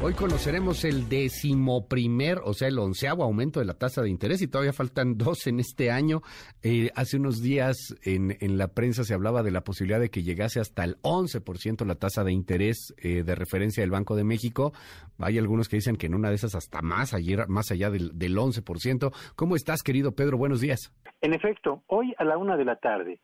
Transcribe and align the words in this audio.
Hoy 0.00 0.14
conoceremos 0.14 0.84
el 0.84 1.08
decimoprimer, 1.08 2.38
o 2.44 2.52
sea, 2.52 2.68
el 2.68 2.78
onceavo 2.78 3.24
aumento 3.24 3.58
de 3.58 3.66
la 3.66 3.74
tasa 3.74 4.00
de 4.00 4.08
interés 4.08 4.40
y 4.40 4.46
todavía 4.46 4.72
faltan 4.72 5.18
dos 5.18 5.48
en 5.48 5.58
este 5.58 5.90
año. 5.90 6.20
Eh, 6.62 6.90
hace 6.94 7.16
unos 7.16 7.42
días 7.42 7.96
en, 8.04 8.36
la 8.56 8.68
prensa 8.68 9.02
se 9.02 9.12
hablaba 9.12 9.42
de 9.42 9.50
la 9.50 9.62
posibilidad 9.62 9.98
de 9.98 10.08
que 10.08 10.22
llegase 10.22 10.60
hasta 10.60 10.84
el 10.84 11.02
11% 11.02 11.84
la 11.84 11.96
tasa 11.96 12.22
de 12.22 12.30
interés 12.30 12.94
eh, 13.02 13.24
de 13.24 13.34
referencia 13.34 13.82
del 13.82 13.90
Banco 13.90 14.14
de 14.14 14.22
México. 14.22 14.72
Hay 15.18 15.36
algunos 15.36 15.68
que 15.68 15.78
dicen 15.78 15.96
que 15.96 16.06
en 16.06 16.14
una 16.14 16.28
de 16.28 16.36
esas 16.36 16.54
hasta 16.54 16.80
más, 16.80 17.12
ayer, 17.12 17.48
más 17.48 17.72
allá 17.72 17.90
del, 17.90 18.16
del 18.16 18.36
11%. 18.36 19.12
¿Cómo 19.34 19.56
estás, 19.56 19.82
querido 19.82 20.12
Pedro? 20.12 20.38
Buenos 20.38 20.60
días. 20.60 20.94
En 21.20 21.34
efecto, 21.34 21.82
hoy 21.88 22.14
a 22.18 22.24
la 22.24 22.38
una 22.38 22.56
de 22.56 22.64
la 22.64 22.76
tarde 22.76 23.20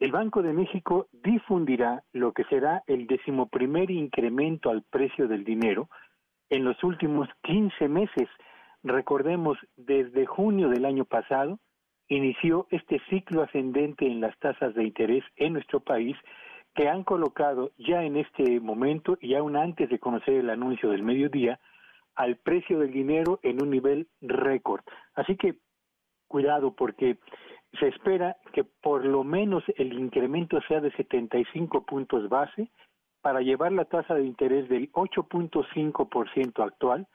el 0.00 0.12
Banco 0.12 0.40
de 0.42 0.54
México 0.54 1.08
difundirá 1.12 2.02
lo 2.12 2.32
que 2.32 2.44
será 2.44 2.82
el 2.86 3.06
decimoprimer 3.06 3.90
incremento 3.90 4.70
al 4.70 4.82
precio 4.82 5.28
del 5.28 5.44
dinero 5.44 5.90
en 6.50 6.64
los 6.64 6.82
últimos 6.84 7.28
15 7.42 7.88
meses. 7.88 8.28
Recordemos, 8.82 9.58
desde 9.76 10.26
junio 10.26 10.68
del 10.68 10.84
año 10.84 11.04
pasado, 11.04 11.58
inició 12.08 12.66
este 12.70 13.00
ciclo 13.08 13.42
ascendente 13.42 14.06
en 14.06 14.20
las 14.20 14.36
tasas 14.38 14.74
de 14.74 14.84
interés 14.84 15.24
en 15.36 15.54
nuestro 15.54 15.80
país 15.80 16.16
que 16.74 16.88
han 16.88 17.04
colocado 17.04 17.72
ya 17.78 18.04
en 18.04 18.16
este 18.16 18.60
momento 18.60 19.16
y 19.20 19.34
aún 19.34 19.56
antes 19.56 19.88
de 19.88 19.98
conocer 19.98 20.34
el 20.34 20.50
anuncio 20.50 20.90
del 20.90 21.02
mediodía 21.02 21.58
al 22.14 22.36
precio 22.36 22.78
del 22.78 22.92
dinero 22.92 23.40
en 23.42 23.62
un 23.62 23.70
nivel 23.70 24.08
récord. 24.20 24.82
Así 25.14 25.36
que 25.36 25.56
cuidado 26.28 26.74
porque 26.74 27.18
se 27.78 27.88
espera 27.88 28.36
que 28.52 28.64
por 28.64 29.04
lo 29.04 29.24
menos 29.24 29.62
el 29.76 29.92
incremento 29.92 30.60
sea 30.62 30.80
de 30.80 30.92
75 30.92 31.84
puntos 31.84 32.28
base 32.28 32.70
para 33.22 33.40
llevar 33.40 33.72
la 33.72 33.84
tasa 33.84 34.14
de 34.14 34.24
interés 34.24 34.68
del 34.68 34.90
8.5% 34.92 36.64
actual 36.64 37.06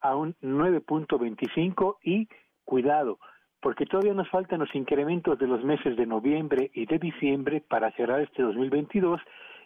a 0.00 0.16
un 0.16 0.34
9.25 0.42 1.96
y 2.02 2.28
cuidado, 2.64 3.18
porque 3.60 3.86
todavía 3.86 4.14
nos 4.14 4.28
faltan 4.28 4.60
los 4.60 4.74
incrementos 4.74 5.38
de 5.38 5.46
los 5.46 5.64
meses 5.64 5.96
de 5.96 6.06
noviembre 6.06 6.70
y 6.74 6.86
de 6.86 6.98
diciembre 6.98 7.62
para 7.66 7.90
cerrar 7.92 8.20
este 8.20 8.42
2022 8.42 9.20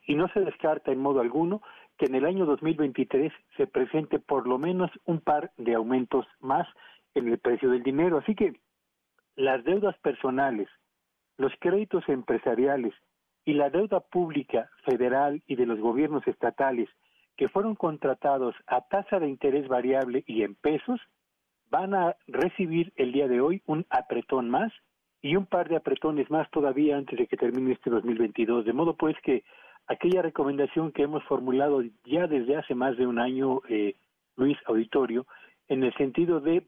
y 0.07 0.15
no 0.15 0.29
se 0.29 0.41
descarta 0.41 0.93
en 0.93 1.01
modo 1.01 1.21
alguno 1.21 1.61
que 1.99 2.07
en 2.07 2.15
el 2.15 2.25
año 2.25 2.47
2023 2.47 3.33
se 3.57 3.67
presente 3.67 4.21
por 4.21 4.47
lo 4.47 4.59
menos 4.59 4.91
un 5.05 5.21
par 5.21 5.51
de 5.57 5.75
aumentos 5.75 6.27
más 6.41 6.67
en 7.15 7.29
el 7.29 7.39
precio 7.39 7.71
del 7.71 7.83
dinero. 7.83 8.19
Así 8.19 8.35
que 8.35 8.53
las 9.35 9.65
deudas 9.65 9.99
personales, 9.99 10.69
los 11.37 11.53
créditos 11.59 12.09
empresariales 12.09 12.95
y 13.49 13.55
la 13.55 13.71
deuda 13.71 14.01
pública 14.01 14.69
federal 14.85 15.43
y 15.47 15.57
de 15.57 15.65
los 15.65 15.81
gobiernos 15.81 16.27
estatales 16.29 16.87
que 17.35 17.49
fueron 17.49 17.77
contratados 17.77 18.55
a 18.67 18.83
tasa 18.83 19.19
de 19.21 19.27
interés 19.27 19.67
variable 19.69 20.23
y 20.27 20.43
en 20.43 20.55
pesos 20.55 21.01
van 21.71 21.95
a 21.95 22.15
recibir 22.27 22.93
el 22.97 23.11
día 23.11 23.27
de 23.27 23.41
hoy 23.41 23.63
un 23.65 23.87
apretón 23.89 24.51
más 24.51 24.71
y 25.23 25.35
un 25.35 25.47
par 25.47 25.71
de 25.71 25.77
apretones 25.77 26.31
más 26.31 26.51
todavía 26.51 26.99
antes 26.99 27.19
de 27.19 27.27
que 27.27 27.39
termine 27.39 27.73
este 27.73 27.89
2022. 27.89 28.67
De 28.67 28.75
modo 28.75 28.97
pues 28.97 29.17
que 29.23 29.45
aquella 29.87 30.21
recomendación 30.21 30.93
que 30.93 31.05
hemos 31.05 31.25
formulado 31.25 31.83
ya 32.05 32.27
desde 32.27 32.55
hace 32.55 32.75
más 32.75 32.99
de 32.99 33.07
un 33.07 33.19
año, 33.19 33.63
eh, 33.71 33.95
Luis 34.37 34.59
Auditorio, 34.67 35.27
en 35.69 35.85
el 35.85 35.95
sentido 35.95 36.41
de 36.41 36.67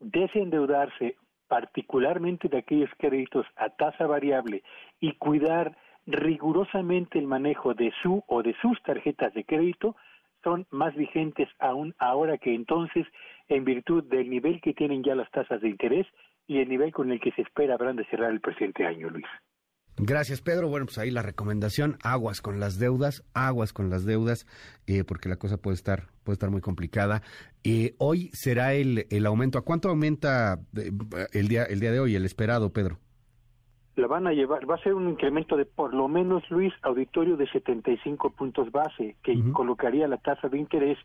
desendeudarse 0.00 1.14
particularmente 1.46 2.48
de 2.48 2.58
aquellos 2.58 2.90
créditos 2.98 3.46
a 3.54 3.70
tasa 3.70 4.08
variable 4.08 4.64
y 4.98 5.12
cuidar 5.12 5.76
rigurosamente 6.08 7.18
el 7.18 7.26
manejo 7.26 7.74
de 7.74 7.92
su 8.02 8.24
o 8.26 8.42
de 8.42 8.56
sus 8.62 8.82
tarjetas 8.82 9.34
de 9.34 9.44
crédito 9.44 9.94
son 10.42 10.66
más 10.70 10.94
vigentes 10.96 11.48
aún 11.58 11.94
ahora 11.98 12.38
que 12.38 12.54
entonces 12.54 13.06
en 13.48 13.64
virtud 13.64 14.04
del 14.04 14.30
nivel 14.30 14.60
que 14.62 14.72
tienen 14.72 15.04
ya 15.04 15.14
las 15.14 15.30
tasas 15.30 15.60
de 15.60 15.68
interés 15.68 16.06
y 16.46 16.60
el 16.60 16.68
nivel 16.68 16.92
con 16.92 17.12
el 17.12 17.20
que 17.20 17.30
se 17.32 17.42
espera 17.42 17.74
habrán 17.74 17.96
de 17.96 18.06
cerrar 18.06 18.30
el 18.30 18.40
presente 18.40 18.86
año, 18.86 19.10
Luis. 19.10 19.26
Gracias, 19.98 20.40
Pedro. 20.40 20.68
Bueno, 20.68 20.86
pues 20.86 20.96
ahí 20.96 21.10
la 21.10 21.22
recomendación, 21.22 21.98
aguas 22.02 22.40
con 22.40 22.60
las 22.60 22.78
deudas, 22.78 23.24
aguas 23.34 23.72
con 23.72 23.90
las 23.90 24.04
deudas, 24.06 24.46
eh, 24.86 25.04
porque 25.04 25.28
la 25.28 25.36
cosa 25.36 25.58
puede 25.58 25.74
estar, 25.74 26.04
puede 26.22 26.34
estar 26.34 26.50
muy 26.50 26.60
complicada. 26.60 27.20
Eh, 27.64 27.96
hoy 27.98 28.30
será 28.32 28.74
el, 28.74 29.06
el 29.10 29.26
aumento. 29.26 29.58
¿A 29.58 29.62
cuánto 29.62 29.90
aumenta 29.90 30.60
eh, 30.76 30.92
el 31.32 31.48
día, 31.48 31.64
el 31.64 31.80
día 31.80 31.90
de 31.90 32.00
hoy, 32.00 32.14
el 32.14 32.24
esperado, 32.24 32.72
Pedro? 32.72 32.98
La 33.98 34.06
van 34.06 34.26
a 34.26 34.32
llevar, 34.32 34.68
va 34.68 34.76
a 34.76 34.82
ser 34.82 34.94
un 34.94 35.08
incremento 35.08 35.56
de 35.56 35.64
por 35.64 35.92
lo 35.92 36.08
menos, 36.08 36.48
Luis, 36.50 36.72
auditorio 36.82 37.36
de 37.36 37.48
75 37.48 38.30
puntos 38.30 38.70
base, 38.70 39.16
que 39.22 39.36
colocaría 39.52 40.06
la 40.08 40.18
tasa 40.18 40.48
de 40.48 40.58
interés 40.58 40.98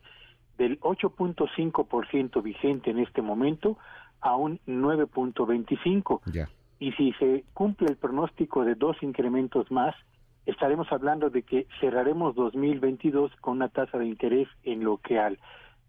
del 0.57 0.79
8.5% 0.79 2.41
vigente 2.43 2.91
en 2.91 2.99
este 2.99 3.21
momento 3.21 3.77
a 4.21 4.35
un 4.35 4.59
9.25. 4.67 6.47
Y 6.79 6.91
si 6.93 7.13
se 7.13 7.43
cumple 7.53 7.87
el 7.89 7.97
pronóstico 7.97 8.63
de 8.63 8.75
dos 8.75 9.01
incrementos 9.01 9.71
más, 9.71 9.95
estaremos 10.45 10.91
hablando 10.91 11.29
de 11.29 11.43
que 11.43 11.67
cerraremos 11.79 12.35
2022 12.35 13.31
con 13.37 13.57
una 13.57 13.69
tasa 13.69 13.97
de 13.97 14.05
interés 14.05 14.47
en 14.63 14.83
lo 14.83 14.97
que 14.97 15.19
al 15.19 15.39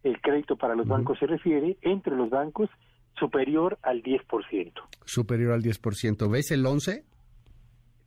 el 0.04 0.20
crédito 0.20 0.56
para 0.56 0.74
los 0.74 0.86
bancos 0.86 1.18
se 1.18 1.26
refiere, 1.26 1.78
entre 1.80 2.14
los 2.14 2.28
bancos 2.28 2.68
superior 3.18 3.78
al 3.82 4.02
10%. 4.02 4.72
Superior 5.04 5.52
al 5.52 5.62
10%. 5.62 6.30
¿Ves 6.30 6.50
el 6.50 6.64
11? 6.64 7.04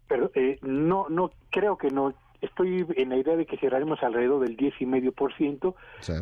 Pero 0.08 0.32
eh, 0.36 0.58
no, 0.62 1.08
no, 1.10 1.32
creo 1.52 1.78
que 1.78 1.90
no. 1.90 2.14
Estoy 2.42 2.86
en 2.96 3.10
la 3.10 3.18
idea 3.18 3.36
de 3.36 3.48
que 3.48 3.58
cerraremos 3.58 3.98
alrededor 4.04 4.48
del 4.48 4.56
10,5%, 4.56 5.76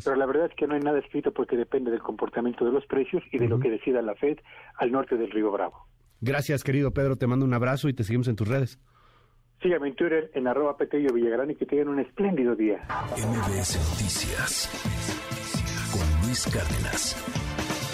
pero 0.03 0.15
la 0.15 0.25
verdad 0.25 0.45
es 0.49 0.55
que 0.55 0.65
no 0.65 0.75
hay 0.75 0.79
nada 0.79 0.99
escrito 0.99 1.33
porque 1.33 1.57
depende 1.57 1.91
del 1.91 2.01
comportamiento 2.01 2.63
de 2.63 2.71
los 2.71 2.85
precios 2.85 3.21
y 3.33 3.37
de 3.37 3.49
lo 3.49 3.59
que 3.59 3.69
decida 3.69 4.01
la 4.01 4.15
Fed 4.15 4.37
al 4.77 4.93
norte 4.93 5.17
del 5.17 5.29
Río 5.29 5.51
Bravo. 5.51 5.87
Gracias, 6.21 6.63
querido 6.63 6.91
Pedro. 6.91 7.17
Te 7.17 7.27
mando 7.27 7.45
un 7.45 7.53
abrazo 7.53 7.89
y 7.89 7.93
te 7.93 8.05
seguimos 8.05 8.29
en 8.29 8.37
tus 8.37 8.47
redes. 8.47 8.79
Síganme 9.61 9.89
en 9.89 9.95
Twitter 9.95 10.31
en 10.33 10.47
arroba 10.47 10.77
Petello 10.77 11.13
Villagrán 11.13 11.51
y 11.51 11.55
que 11.55 11.65
tengan 11.65 11.89
un 11.89 11.99
espléndido 11.99 12.55
día. 12.55 12.85
MBS 13.17 13.77
Noticias 13.77 14.69
con 15.91 16.27
Luis 16.27 16.45
Cárdenas. 16.45 17.84